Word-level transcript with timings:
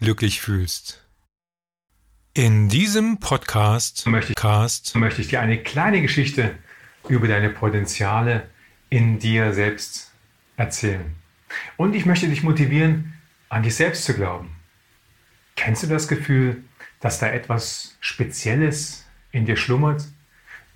glücklich 0.00 0.40
fühlst. 0.40 1.06
In 2.32 2.68
diesem 2.68 3.18
Podcast 3.18 4.06
möchte 4.06 4.32
ich, 4.32 4.36
Cast, 4.36 4.96
möchte 4.96 5.20
ich 5.20 5.28
dir 5.28 5.40
eine 5.40 5.62
kleine 5.62 6.00
Geschichte 6.00 6.54
über 7.08 7.28
deine 7.28 7.50
Potenziale 7.50 8.48
in 8.88 9.18
dir 9.18 9.52
selbst 9.52 10.12
erzählen. 10.56 11.14
Und 11.76 11.94
ich 11.94 12.06
möchte 12.06 12.28
dich 12.28 12.42
motivieren, 12.42 13.14
an 13.48 13.62
dich 13.62 13.74
selbst 13.74 14.04
zu 14.04 14.14
glauben. 14.14 14.56
Kennst 15.56 15.82
du 15.82 15.86
das 15.86 16.08
Gefühl, 16.08 16.64
dass 17.00 17.18
da 17.18 17.28
etwas 17.28 17.96
Spezielles 18.00 19.04
in 19.32 19.44
dir 19.44 19.56
schlummert? 19.56 20.04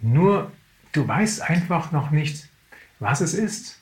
Nur 0.00 0.52
du 0.92 1.06
weißt 1.06 1.42
einfach 1.42 1.92
noch 1.92 2.10
nicht, 2.10 2.48
was 2.98 3.20
es 3.20 3.32
ist. 3.32 3.80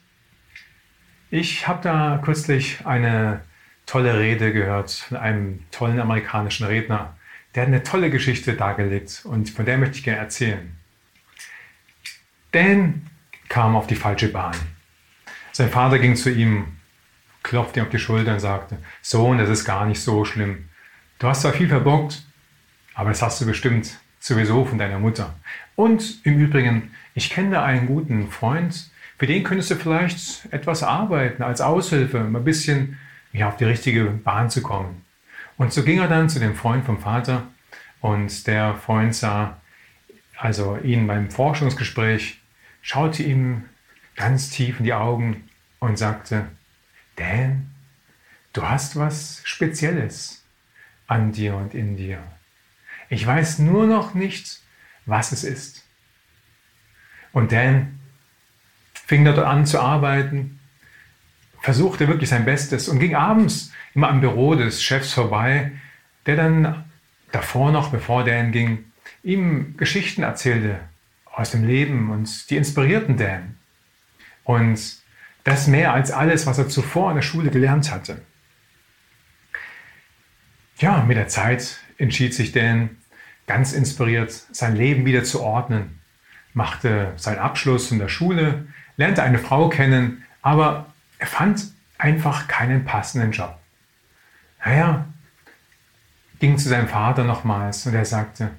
Ich 1.31 1.67
habe 1.67 1.83
da 1.83 2.21
kürzlich 2.23 2.87
eine 2.87 3.43
tolle 3.93 4.19
Rede 4.19 4.55
gehört 4.55 4.91
von 4.91 5.19
einem 5.19 5.65
tollen 5.71 6.01
amerikanischen 6.01 6.67
Redner. 6.67 7.15
Der 7.55 7.65
hat 7.65 7.69
eine 7.69 7.83
tolle 7.83 8.09
Geschichte 8.09 8.55
dargelegt 8.55 9.21
und 9.25 9.51
von 9.51 9.67
der 9.67 9.77
möchte 9.77 9.99
ich 9.99 10.05
gerne 10.05 10.21
erzählen. 10.21 10.75
Dan 12.53 13.03
kam 13.51 13.77
auf 13.77 13.87
die 13.87 13.95
falsche 13.95 14.29
Bahn. 14.29 14.57
Sein 15.53 15.69
Vater 15.69 15.99
ging 15.99 16.17
zu 16.17 16.31
ihm, 16.31 16.69
klopfte 17.43 17.81
ihm 17.81 17.83
auf 17.85 17.91
die 17.91 17.99
Schulter 17.99 18.33
und 18.33 18.41
sagte, 18.41 18.79
Sohn, 19.03 19.37
das 19.37 19.51
ist 19.51 19.67
gar 19.67 19.85
nicht 19.85 20.01
so 20.01 20.25
schlimm. 20.25 20.71
Du 21.19 21.27
hast 21.27 21.43
zwar 21.43 21.53
viel 21.53 21.69
verbockt, 21.69 22.23
aber 22.95 23.11
das 23.11 23.21
hast 23.21 23.43
du 23.43 23.45
bestimmt 23.45 23.99
sowieso 24.21 24.65
von 24.65 24.79
deiner 24.79 25.01
Mutter. 25.01 25.35
Und 25.77 26.25
im 26.25 26.39
Übrigen, 26.39 26.95
ich 27.15 27.29
kenne 27.29 27.51
da 27.51 27.63
einen 27.63 27.89
guten 27.89 28.31
Freund, 28.31 28.91
für 29.19 29.27
den 29.27 29.45
könntest 29.45 29.71
du 29.71 29.75
vielleicht 29.75 30.51
etwas 30.51 30.83
arbeiten 30.83 31.43
als 31.43 31.61
Aushilfe, 31.61 32.21
ein 32.21 32.43
bisschen 32.43 32.99
ja, 33.33 33.49
auf 33.49 33.57
die 33.57 33.65
richtige 33.65 34.05
Bahn 34.05 34.51
zu 34.51 34.63
kommen. 34.63 35.05
Und 35.57 35.73
so 35.73 35.83
ging 35.83 35.99
er 35.99 36.09
dann 36.09 36.29
zu 36.29 36.39
dem 36.39 36.55
Freund 36.55 36.85
vom 36.85 36.99
Vater 36.99 37.47
und 38.01 38.47
der 38.47 38.75
Freund 38.75 39.15
sah 39.15 39.61
also 40.37 40.77
ihn 40.79 41.07
beim 41.07 41.31
Forschungsgespräch, 41.31 42.41
schaute 42.81 43.23
ihm 43.23 43.69
ganz 44.17 44.51
tief 44.51 44.81
in 44.81 44.85
die 44.85 44.95
Augen 44.95 45.49
und 45.79 45.99
sagte, 45.99 46.49
Dan, 47.17 47.71
du 48.53 48.63
hast 48.63 48.97
was 48.97 49.41
Spezielles 49.45 50.45
an 51.07 51.33
dir 51.33 51.55
und 51.55 51.75
in 51.75 51.97
dir. 51.97 52.23
Ich 53.09 53.27
weiß 53.27 53.59
nur 53.61 53.87
noch 53.87 54.15
nicht, 54.15 54.61
was 55.07 55.33
es 55.33 55.45
ist. 55.45 55.87
Und 57.33 57.53
Dan 57.53 58.01
fing 58.95 59.25
dort 59.25 59.39
an 59.39 59.67
zu 59.67 59.81
arbeiten 59.81 60.59
versuchte 61.63 62.09
wirklich 62.09 62.29
sein 62.29 62.45
Bestes 62.45 62.89
und 62.89 62.99
ging 62.99 63.15
abends 63.15 63.73
immer 63.95 64.09
am 64.09 64.21
Büro 64.21 64.55
des 64.57 64.83
Chefs 64.83 65.13
vorbei, 65.13 65.73
der 66.27 66.37
dann 66.37 66.85
davor 67.31 67.71
noch, 67.71 67.91
bevor 67.91 68.25
Dan 68.25 68.53
ging, 68.53 68.85
ihm 69.23 69.77
Geschichten 69.77 70.23
erzählte 70.23 70.81
aus 71.25 71.53
dem 71.53 71.65
Leben 71.65 72.11
und 72.11 72.51
die 72.51 72.57
inspirierten 72.57 73.17
Dan. 73.17 73.57
Und 74.45 74.81
das 75.45 75.69
mehr 75.69 75.93
als 75.93 76.11
alles, 76.11 76.47
was 76.47 76.59
er 76.59 76.69
zuvor 76.69 77.11
in 77.11 77.17
der 77.17 77.23
Schule 77.23 77.51
gelernt 77.51 77.91
hatte. 77.91 78.21
Ja, 80.79 81.05
mit 81.05 81.17
der 81.17 81.29
Zeit 81.29 81.79
entschied 81.97 82.35
sich 82.35 82.51
Dan, 82.51 82.91
ganz 83.47 83.73
inspiriert, 83.73 84.33
sein 84.51 84.75
Leben 84.75 85.05
wieder 85.05 85.23
zu 85.23 85.41
ordnen, 85.43 86.01
machte 86.55 87.13
seinen 87.17 87.39
Abschluss 87.39 87.93
in 87.93 87.99
der 88.01 88.09
Schule, 88.09 88.67
lernte 88.97 89.23
eine 89.23 89.39
Frau 89.39 89.69
kennen, 89.69 90.25
aber 90.43 90.92
er 91.23 91.29
fand 91.29 91.73
einfach 91.99 92.49
keinen 92.49 92.85
passenden 92.85 93.31
Job. 93.31 93.57
Naja, 94.65 95.07
ging 96.41 96.59
zu 96.59 96.69
seinem 96.69 96.89
Vater 96.89 97.23
nochmals 97.23 97.87
und 97.87 97.95
er 97.95 98.05
sagte, 98.05 98.51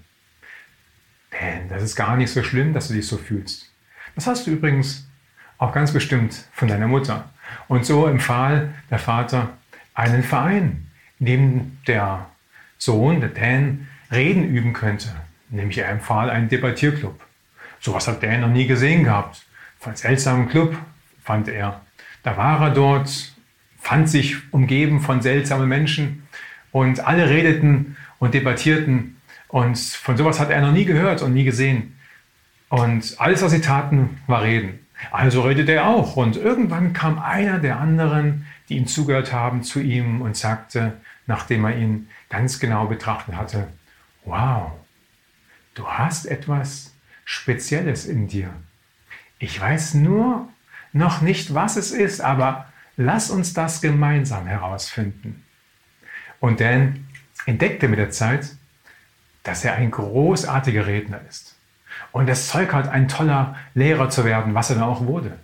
Ben, 1.30 1.68
das 1.68 1.84
ist 1.84 1.98
gar 1.98 2.16
nicht 2.16 2.32
so 2.32 2.42
schlimm, 2.42 2.74
dass 2.74 2.88
du 2.88 2.94
dich 2.94 3.06
so 3.06 3.18
fühlst. 3.18 3.70
Das 4.16 4.28
hast 4.28 4.48
du 4.48 4.52
übrigens 4.52 5.10
auch 5.58 5.74
ganz 5.74 5.92
bestimmt 5.92 6.46
von 6.54 6.70
deiner 6.70 6.88
Mutter. 6.88 7.32
Und 7.68 7.86
so 7.86 8.08
empfahl 8.08 8.74
der 8.90 9.00
Vater 9.00 9.58
einen 9.94 10.24
Verein, 10.24 10.90
in 11.20 11.26
dem 11.26 11.78
der 11.86 12.30
Sohn, 12.78 13.20
der 13.20 13.30
Dan, 13.30 13.90
Reden 14.10 14.46
üben 14.46 14.72
könnte. 14.72 15.10
Nämlich 15.50 15.80
er 15.80 15.90
empfahl 15.90 16.30
einen 16.30 16.48
Debattierclub. 16.48 17.20
Sowas 17.82 18.08
hat 18.08 18.24
Dan 18.24 18.40
noch 18.40 18.48
nie 18.48 18.68
gesehen 18.68 19.04
gehabt. 19.04 19.46
Von 19.80 19.98
seltsamen 19.98 20.48
Club, 20.48 20.78
fand 21.22 21.50
er. 21.50 21.82
Da 22.24 22.38
war 22.38 22.62
er 22.62 22.72
dort, 22.72 23.34
fand 23.80 24.10
sich 24.10 24.38
umgeben 24.52 25.02
von 25.02 25.22
seltsamen 25.22 25.68
Menschen 25.68 26.28
und 26.72 27.06
alle 27.06 27.30
redeten 27.30 27.98
und 28.20 28.34
debattierten 28.34 29.18
und 29.54 29.78
von 29.78 30.18
sowas 30.18 30.40
hat 30.40 30.50
er 30.50 30.62
noch 30.62 30.72
nie 30.72 30.86
gehört 30.86 31.22
und 31.22 31.34
nie 31.36 31.44
gesehen. 31.44 31.96
Und 32.70 33.16
alles, 33.20 33.44
was 33.44 33.52
sie 33.52 33.62
taten, 33.62 34.18
war 34.26 34.42
Reden. 34.42 34.80
Also 35.12 35.44
redete 35.44 35.74
er 35.74 35.86
auch. 35.86 36.16
Und 36.16 36.38
irgendwann 36.38 36.94
kam 36.94 37.20
einer 37.20 37.60
der 37.60 37.80
anderen, 37.80 38.48
die 38.68 38.78
ihm 38.78 38.88
zugehört 38.88 39.32
haben, 39.32 39.62
zu 39.62 39.80
ihm 39.80 40.22
und 40.22 40.36
sagte, 40.36 40.94
nachdem 41.28 41.66
er 41.66 41.78
ihn 41.78 42.08
ganz 42.30 42.60
genau 42.60 42.88
betrachtet 42.88 43.36
hatte, 43.36 43.68
wow, 44.26 44.72
du 45.76 45.88
hast 45.88 46.26
etwas 46.26 46.96
Spezielles 47.24 48.08
in 48.08 48.28
dir. 48.28 48.50
Ich 49.38 49.62
weiß 49.62 49.94
nur 49.94 50.48
noch 50.94 51.22
nicht, 51.22 51.54
was 51.54 51.76
es 51.76 51.92
ist, 51.92 52.22
aber 52.22 52.68
lass 52.96 53.30
uns 53.30 53.54
das 53.54 53.82
gemeinsam 53.82 54.46
herausfinden. 54.46 55.44
Und 56.40 56.60
Dan 56.60 57.08
entdeckte 57.46 57.88
mit 57.88 58.00
der 58.00 58.12
Zeit, 58.12 58.56
dass 59.44 59.66
er 59.66 59.76
ein 59.76 59.92
großartiger 59.92 60.86
Redner 60.86 61.22
ist. 61.28 61.58
Und 62.12 62.28
das 62.28 62.48
Zeug 62.48 62.72
hat, 62.74 62.88
ein 62.88 63.08
toller 63.08 63.56
Lehrer 63.74 64.10
zu 64.10 64.24
werden, 64.24 64.54
was 64.54 64.70
er 64.70 64.78
dann 64.78 64.86
auch 64.86 65.06
wurde. 65.06 65.40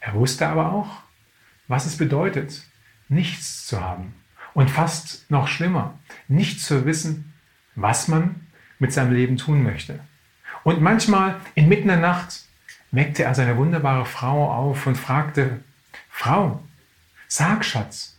Er 0.00 0.14
wusste 0.14 0.48
aber 0.48 0.72
auch, 0.72 1.02
was 1.68 1.86
es 1.86 1.96
bedeutet, 1.96 2.62
nichts 3.08 3.66
zu 3.66 3.82
haben. 3.82 4.14
Und 4.54 4.70
fast 4.70 5.30
noch 5.30 5.48
schlimmer, 5.48 5.98
nicht 6.28 6.60
zu 6.60 6.86
wissen, 6.86 7.34
was 7.74 8.08
man 8.08 8.46
mit 8.78 8.92
seinem 8.92 9.12
Leben 9.12 9.36
tun 9.36 9.62
möchte. 9.62 10.00
Und 10.62 10.80
manchmal 10.80 11.40
inmitten 11.54 11.88
der 11.88 11.98
Nacht 11.98 12.44
weckte 12.94 13.24
er 13.24 13.34
seine 13.34 13.56
wunderbare 13.56 14.06
Frau 14.06 14.50
auf 14.50 14.86
und 14.86 14.96
fragte, 14.96 15.60
Frau, 16.10 16.60
sag 17.26 17.64
Schatz, 17.64 18.16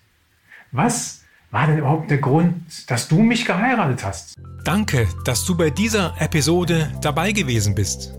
was 0.72 1.22
war 1.52 1.68
denn 1.68 1.78
überhaupt 1.78 2.12
der 2.12 2.18
Grund, 2.18 2.90
dass 2.92 3.08
du 3.08 3.22
mich 3.22 3.46
geheiratet 3.46 4.04
hast? 4.04 4.36
Danke, 4.66 5.08
dass 5.24 5.46
du 5.46 5.56
bei 5.56 5.70
dieser 5.70 6.20
Episode 6.20 6.92
dabei 7.02 7.32
gewesen 7.32 7.76
bist. 7.76 8.14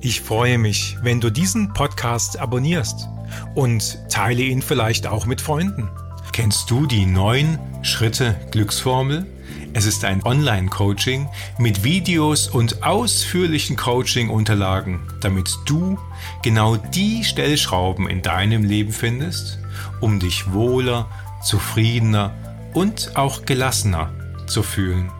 Ich 0.00 0.20
freue 0.20 0.58
mich, 0.58 0.98
wenn 1.02 1.20
du 1.20 1.30
diesen 1.30 1.72
Podcast 1.72 2.38
abonnierst 2.38 3.08
und 3.54 3.98
teile 4.10 4.42
ihn 4.42 4.60
vielleicht 4.60 5.06
auch 5.06 5.26
mit 5.26 5.40
Freunden. 5.40 5.88
Kennst 6.32 6.70
du 6.70 6.86
die 6.86 7.06
neun 7.06 7.58
Schritte 7.82 8.36
Glücksformel? 8.50 9.26
Es 9.74 9.86
ist 9.86 10.04
ein 10.04 10.22
Online-Coaching 10.22 11.28
mit 11.58 11.82
Videos 11.82 12.46
und 12.46 12.82
ausführlichen 12.82 13.74
Coaching-Unterlagen, 13.76 15.00
damit 15.20 15.56
du 15.64 15.98
genau 16.42 16.76
die 16.76 17.24
Stellschrauben 17.24 18.06
in 18.06 18.20
deinem 18.20 18.64
Leben 18.64 18.92
findest, 18.92 19.58
um 20.00 20.20
dich 20.20 20.52
wohler, 20.52 21.08
zufriedener 21.42 22.34
und 22.74 23.16
auch 23.16 23.46
gelassener 23.46 24.12
zu 24.46 24.62
fühlen. 24.62 25.10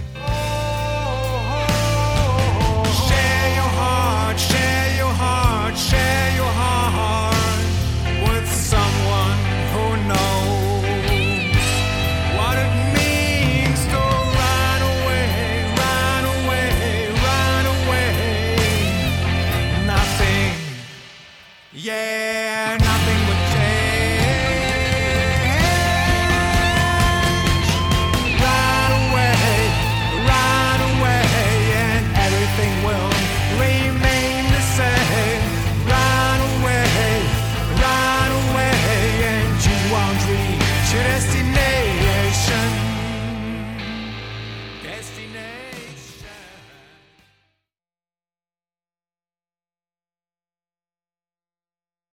Yeah! 21.85 22.25